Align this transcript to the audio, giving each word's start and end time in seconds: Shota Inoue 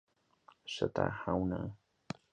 Shota 0.67 1.05
Inoue 1.29 1.69